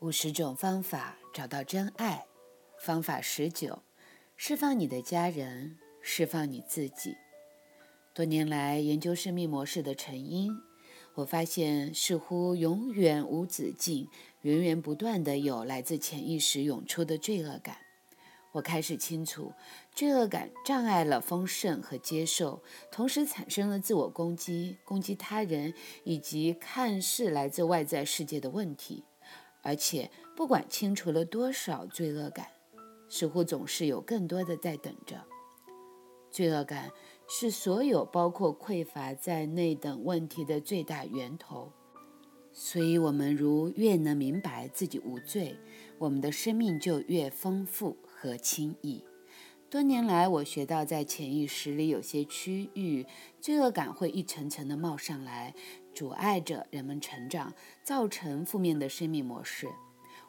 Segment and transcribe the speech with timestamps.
[0.00, 2.24] 五十种方法找到真爱，
[2.78, 3.82] 方法十九：
[4.36, 7.16] 释放你的家人，释放你自己。
[8.14, 10.52] 多年来研究生命模式的成因，
[11.14, 14.08] 我发现似乎永远无止境、
[14.42, 17.78] 源源不断的有来自潜意识涌出的罪恶感。
[18.52, 19.52] 我开始清楚，
[19.92, 22.62] 罪恶感障碍了丰盛和接受，
[22.92, 25.74] 同时产生了自我攻击、攻击他人
[26.04, 29.02] 以及看似来自外在世界的问题。
[29.68, 32.46] 而且，不管清除了多少罪恶感，
[33.06, 35.22] 似乎总是有更多的在等着。
[36.30, 36.90] 罪恶感
[37.28, 41.70] 是所有包括匮乏在内等问题的最大源头。
[42.50, 45.54] 所以，我们如越能明白自己无罪，
[45.98, 49.04] 我们的生命就越丰富和轻易。
[49.68, 53.04] 多年来，我学到在潜意识里有些区域，
[53.38, 55.54] 罪恶感会一层层的冒上来。
[55.98, 57.52] 阻碍着人们成长，
[57.82, 59.68] 造成负面的生命模式。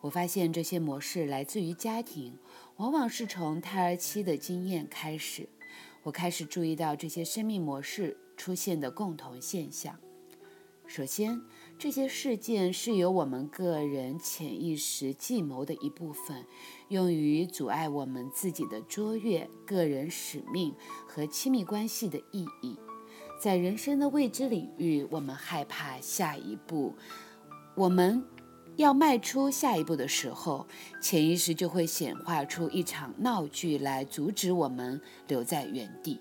[0.00, 2.38] 我发现这些模式来自于家庭，
[2.76, 5.48] 往往是从胎儿期的经验开始。
[6.04, 9.98] 我开始注意到这些生命模式出现的共同现象。
[10.86, 11.42] 首先，
[11.76, 16.46] 这些事件是由我们个人潜意识计谋的一部分，
[16.90, 20.72] 用于阻碍我们自己的卓越、个人使命
[21.08, 22.78] 和亲密关系的意义。
[23.38, 26.94] 在人生的未知领域，我们害怕下一步。
[27.74, 28.24] 我们
[28.76, 30.66] 要迈出下一步的时候，
[31.00, 36.20] 潜意识就会显化出一场闹剧来阻止我们留在原地。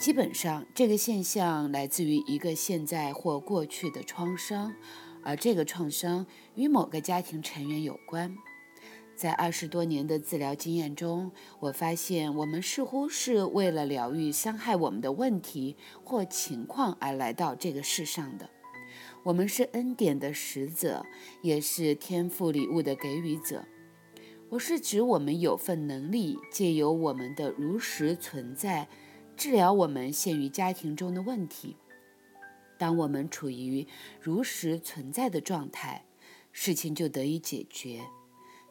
[0.00, 4.74] 基本上，这个现象来自于一个现在或过去的创伤，
[5.22, 8.36] 而这个创伤与某个家庭成员有关。
[9.18, 18.48] 在二十多年的治疗经验中，我发现我们似乎是为了疗愈伤害我们的问题或情况而来到这个世上的。
[19.24, 21.04] 我们是恩典的使者，
[21.42, 23.64] 也是天赋礼物的给予者。
[24.50, 28.86] 我是指我们有份能力，借由我们的如实存在，
[29.36, 31.76] 治疗我们陷于家庭中的问题。
[32.78, 33.84] 当我们处于
[34.20, 36.04] 如实存在的状态，
[36.52, 38.02] 事情就得以解决。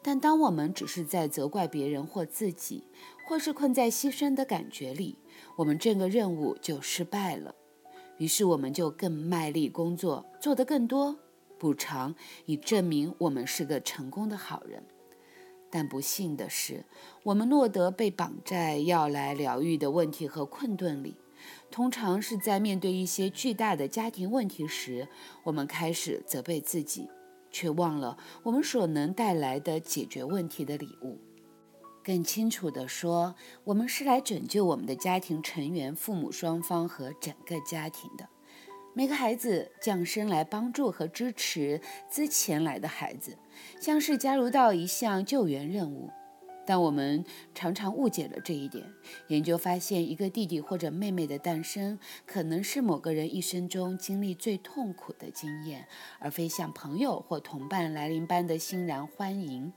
[0.02, 2.84] 但当我们只是在责怪别人或自己，
[3.26, 5.18] 或是困在牺牲的感觉里，
[5.56, 7.54] 我们这个任务就失败了。
[8.16, 11.16] 于是我们就更卖力工作，做得更多，
[11.58, 12.14] 补偿
[12.46, 14.84] 以证明我们是个成功的好人。
[15.70, 16.84] 但不幸的是，
[17.24, 21.16] 我们落得被绑在要来疗愈的问题和困顿里。
[21.70, 25.06] 通常是在面对一些巨大的家庭问题时，
[25.44, 27.08] 我们开始责备自己。
[27.50, 31.18] 却忘了我们所能带来的解决问题的礼物。
[32.04, 38.28] 更清楚地说，我们是来拯救我们的家庭成员、父母双方和整个家庭的。
[38.94, 43.36] 每个孩子降生来帮助和支持之前来的孩子，
[43.80, 46.10] 像是加入到一项救援任务。
[46.68, 47.24] 但我们
[47.54, 48.92] 常常误解了这一点。
[49.28, 55.88] 研究发现，一个弟弟或者妹妹的诞生，可能是某个人一生中经历最痛苦的经验，
[56.20, 59.72] 而非像朋友或同伴来临般的欣然欢迎。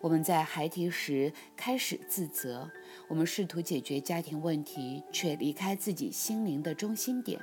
[0.00, 2.70] 我们在孩提时开始自责，
[3.08, 7.40] 我们试图解决家庭问题，却离开自己心灵的中心点。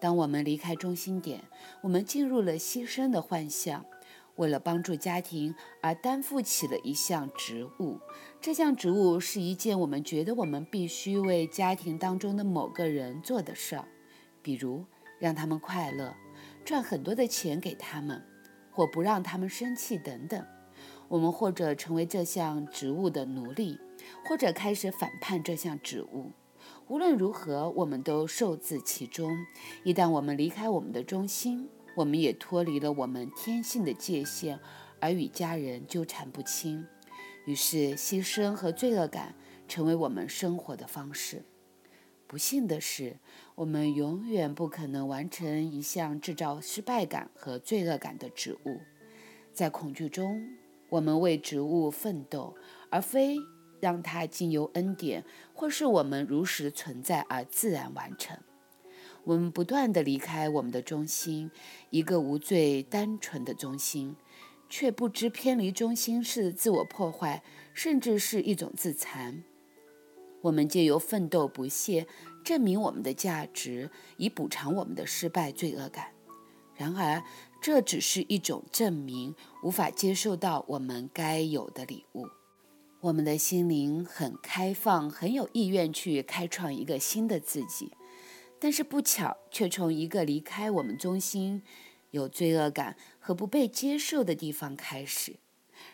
[0.00, 1.44] 当我们离开中心点，
[1.82, 3.84] 我们进入了牺牲的幻象。
[4.36, 8.00] 为了帮助家庭而担负起了一项职务，
[8.40, 13.86] 这项职务是一件我们觉得我们必须为家庭当中的某个人做的事儿，
[14.42, 14.84] 比如
[15.18, 16.14] 让他们快乐、
[16.64, 18.22] 赚很多的钱给他们，
[18.72, 20.44] 或不让他们生气等等。
[21.08, 23.78] 我们或者成为这项职务的奴隶，
[24.24, 26.32] 或者开始反叛这项职务。
[26.88, 29.30] 无论如何，我们都受制其中。
[29.84, 34.58] 一旦我们离开我们的中心，我们也脱离了我们天性的界限，
[35.00, 36.86] 而与家人纠缠不清。
[37.46, 39.34] 于是，牺牲和罪恶感
[39.68, 41.44] 成为我们生活的方式。
[42.26, 43.18] 不幸的是，
[43.54, 48.80] 我们永远不可能完成一项制造失败感和罪恶感的职务。
[49.52, 50.48] 在恐惧中，
[50.88, 52.56] 我们为职务奋斗，
[52.90, 53.36] 而非
[53.78, 55.22] 让它经由恩典
[55.52, 58.36] 或是我们如实存在而自然完成。
[59.24, 61.50] 我们不断地离开我们的中心，
[61.90, 64.16] 一个无罪、单纯的中心，
[64.68, 67.42] 却不知偏离中心是自我破坏，
[67.72, 69.42] 甚至是一种自残。
[70.42, 72.06] 我们借由奋斗不懈，
[72.44, 76.08] 证明我们的价值，以补偿我们的失败罪恶感。
[76.76, 77.22] 然而，
[77.62, 82.26] 这只是一种证明，无法接受到我们该有的礼物。
[83.00, 87.92] 我们的心灵很开放，很有意愿去开创一个新的自己。
[88.64, 91.62] 但是不巧，却从一个离开我们中心、
[92.12, 95.36] 有罪恶感和不被接受的地方开始。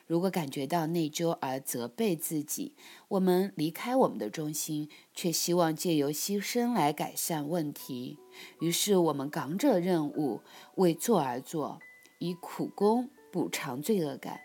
[0.06, 2.76] 如果感觉到内疚而责备自己，
[3.08, 8.20] 我们离开我们的中心，却希望借由牺牲来改善问题。
[8.60, 10.42] 于是我们扛着任务，
[10.76, 11.80] 为做而做，
[12.20, 14.38] 以苦功补偿罪恶感，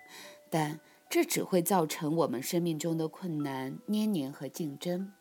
[0.50, 5.14] 但这只会造成我们生命中的困难、黏黏和竞争。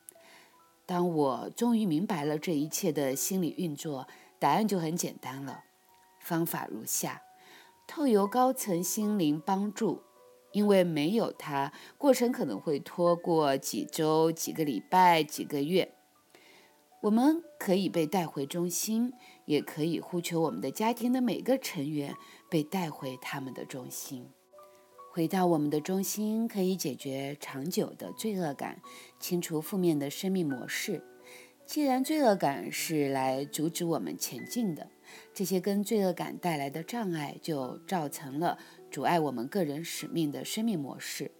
[0.86, 4.06] 当我终于明白了这一切的心理运作，
[4.38, 5.64] 答案就很简单了。
[6.20, 7.22] 方法如下：
[7.86, 10.02] 透由高层心灵帮助，
[10.52, 15.94] 因为没有它，过程可能会拖过几周、几个礼拜、几个月。
[17.02, 19.12] 我们可以被带回中心，
[19.44, 22.14] 也可以呼求我们的家庭的每个成员
[22.50, 24.30] 被带回他们的中心。
[25.14, 28.82] 回到我们的中心，可以解决长久的罪恶感，
[29.20, 31.04] 清除负面的生命模式。
[31.64, 34.90] 既然罪恶感是来阻止我们前进的，
[35.32, 38.58] 这些跟罪恶感带来的障碍就造成了
[38.90, 41.30] 阻碍我们个人使命的生命模式。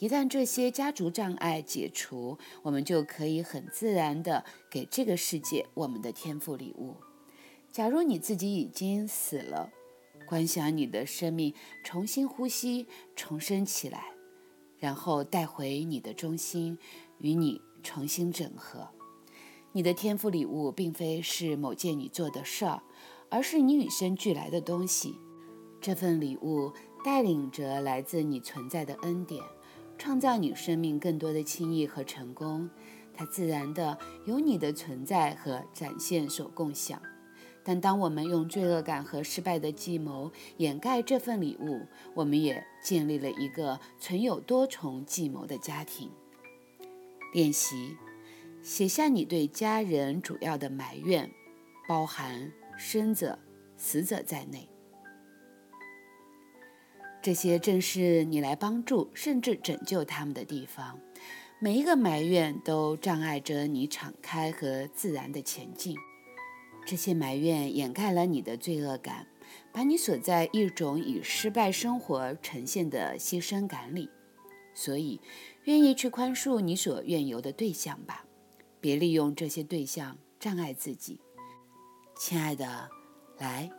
[0.00, 6.96] 一旦这些家族障碍解除，我们就可以很自然地给这个世界我们的天赋礼物。
[7.70, 9.70] 假如你自己已经死了。
[10.32, 11.52] 观想你的生命
[11.84, 14.14] 重新呼吸、重生起来，
[14.78, 16.78] 然后带回你的中心，
[17.18, 18.88] 与你重新整合。
[19.72, 22.82] 你的天赋礼物并非是某件你做的事儿，
[23.28, 25.20] 而是你与生俱来的东西。
[25.82, 26.72] 这份礼物
[27.04, 29.44] 带领着来自你存在的恩典，
[29.98, 32.70] 创造你生命更多的轻易和成功。
[33.12, 36.98] 它自然的由你的存在和展现所共享。
[37.64, 46.10] 但当我们用罪恶感和失败的计谋掩盖这份礼物，我们也建立了一个存有多重计谋的家庭。
[47.32, 47.96] 练习：
[48.62, 51.30] 写下你对家人主要的埋怨，
[51.88, 53.38] 包含生者、
[53.76, 54.68] 死者在内。
[57.22, 60.98] 这些正是你来帮助甚至拯救他们的地方。
[61.60, 65.96] 每一个埋怨都障碍着你敞开和自然的前进。
[66.84, 69.26] 这些埋怨掩盖了你的罪恶感，
[69.72, 74.10] 把你锁在一种以失败生活呈现的牺牲感里。
[74.74, 75.20] 所以，
[75.64, 78.24] 愿意去宽恕你所愿由的对象吧，
[78.80, 81.20] 别利用这些对象障碍自己。
[82.18, 82.88] 亲爱的，
[83.38, 83.70] 来，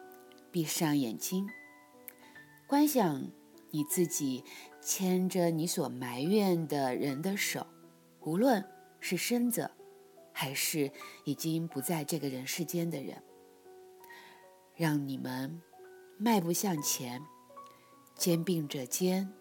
[0.51, 1.47] 闭上眼睛，
[2.67, 3.27] 观想
[3.71, 4.43] 你自己
[4.81, 7.65] 牵着你所埋怨的人的手，
[8.21, 8.63] 无论
[8.99, 9.71] 是身子。
[10.33, 10.91] 还是
[11.23, 13.23] 已经不在这个人世间的人，
[14.75, 15.61] 让你们
[16.17, 17.21] 迈步向前，
[18.15, 19.31] 肩并着肩，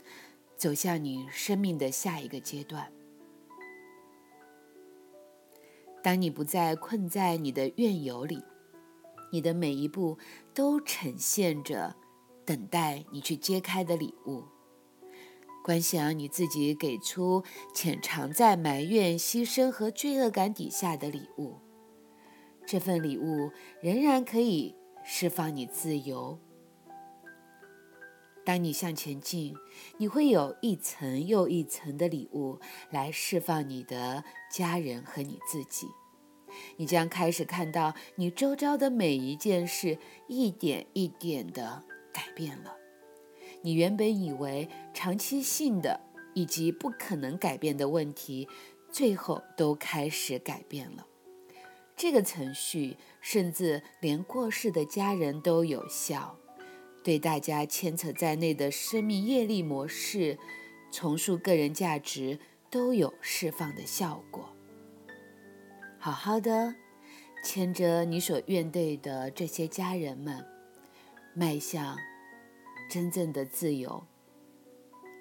[0.56, 2.93] 走向你生命的下一个阶段。
[6.03, 8.43] 当你不再困在你的怨尤里，
[9.33, 10.19] 你的每一步
[10.53, 11.97] 都呈现着
[12.45, 14.45] 等待你去揭开的礼物。
[15.62, 21.61] 观想你自己给出潜藏在埋怨、牺牲和罪恶感底下的礼物，
[22.67, 23.50] 这份礼物
[23.81, 24.75] 仍然可以
[25.05, 26.38] 释放你自由。
[28.44, 29.55] 当你向前进，
[29.99, 32.59] 你会有一层又一层的礼物
[32.91, 35.87] 来释放你的家人和你自己。
[36.76, 42.81] 你将开始看到你周遭的每一件事一点一点的改变了。
[43.62, 46.00] 你原本以为长期性的
[46.35, 48.49] 以及不可能改变的问题，
[48.90, 51.07] 最后都开始改变了。
[51.97, 56.37] 这个程序甚至连过世的家人都有效，
[57.04, 60.38] 对大家牵扯在内的生命业力模式、
[60.90, 62.40] 重塑个人价值
[62.71, 64.49] 都有释放的效果。
[65.99, 66.75] 好好的
[67.45, 70.45] 牵着你所怨怼的这些家人们，
[71.35, 71.97] 迈向。
[72.92, 74.04] 真正的自由，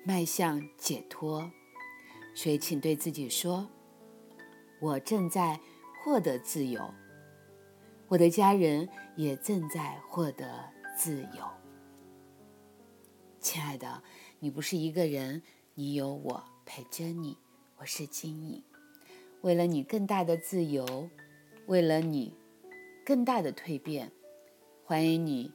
[0.04, 1.50] 迈向解脱，
[2.36, 3.70] 所以请对自己说
[4.82, 5.58] ：“我正在
[6.04, 6.94] 获得自由，
[8.10, 11.50] 我的家人也正在获得自由。”
[13.40, 14.04] 亲爱的，
[14.40, 15.42] 你不是一个人，
[15.76, 17.38] 你有我陪着你。
[17.78, 18.62] 我是金颖，
[19.40, 21.10] 为了你更大的自由，
[21.68, 22.36] 为了你
[23.06, 24.12] 更大的蜕变，
[24.84, 25.54] 欢迎你。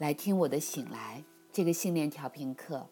[0.00, 2.88] 来听我的醒来这个信念调频课，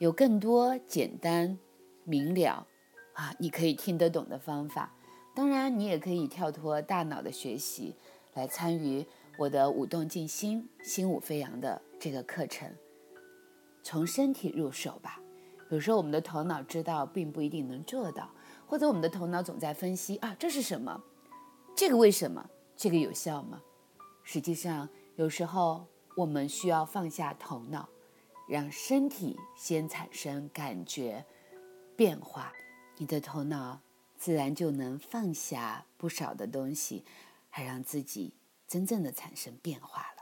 [0.00, 1.56] 有更多简单
[2.02, 2.66] 明了
[3.14, 4.92] 啊，你可以听得懂的方法。
[5.32, 7.94] 当然，你也可以跳脱大脑的学习，
[8.34, 9.06] 来参与
[9.38, 12.68] 我的舞动静心、心舞飞扬的这个课程。
[13.84, 15.20] 从身体入手吧。
[15.70, 18.28] 有时候我们的头脑知道，并不一定能做到，
[18.66, 21.00] 或者我们的头脑总在分析啊，这是什么？
[21.76, 22.50] 这个为什么？
[22.76, 23.62] 这个有效吗？
[24.24, 24.88] 实际上。
[25.16, 27.88] 有时候我们需要放下头脑，
[28.46, 31.24] 让身体先产生感觉
[31.96, 32.52] 变化，
[32.98, 33.80] 你的头脑
[34.18, 37.02] 自然就能放下不少的东西，
[37.48, 38.34] 还让自己
[38.68, 40.15] 真正的产生变化了。